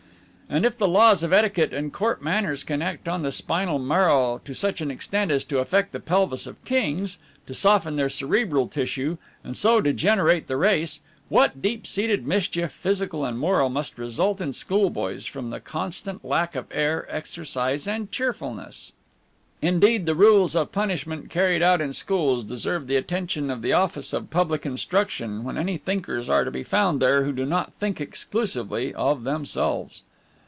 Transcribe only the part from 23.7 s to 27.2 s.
Office of Public Instruction when any thinkers are to be found